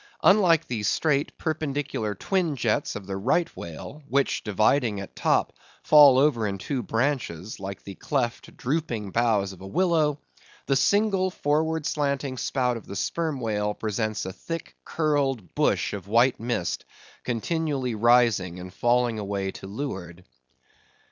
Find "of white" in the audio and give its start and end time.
15.93-16.39